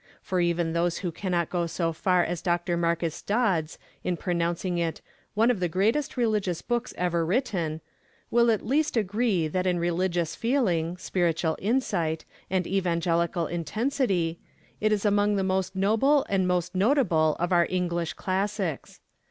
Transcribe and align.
For 0.23 0.39
even 0.41 0.73
those 0.73 0.97
who 1.05 1.11
cannot 1.11 1.51
go 1.51 1.61
as 1.61 1.79
far 1.93 2.23
as 2.23 2.41
Dr. 2.41 2.75
Marcus 2.75 3.21
Dods 3.21 3.77
in 4.03 4.17
pronouncing 4.17 4.79
it 4.79 4.99
'one 5.35 5.51
of 5.51 5.59
the 5.59 5.69
greatest 5.69 6.17
religious 6.17 6.63
books 6.63 6.91
ever 6.97 7.23
written' 7.23 7.81
will 8.31 8.49
at 8.49 8.65
least 8.65 8.97
agree 8.97 9.47
that 9.47 9.67
in 9.67 9.77
religious 9.77 10.35
feeling, 10.35 10.97
spiritual 10.97 11.55
insight 11.61 12.25
and 12.49 12.65
evangelical 12.65 13.45
intensity, 13.45 14.39
it 14.79 14.91
is 14.91 15.05
among 15.05 15.35
the 15.35 15.43
most 15.43 15.75
noble 15.75 16.25
and 16.29 16.47
most 16.47 16.73
notable 16.73 17.35
of 17.39 17.53
our 17.53 17.67
English 17.69 18.13
classics. 18.13 19.01